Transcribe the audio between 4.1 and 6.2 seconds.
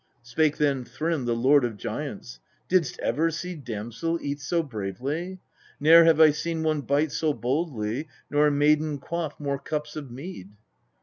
eat so bravely? Ne'er have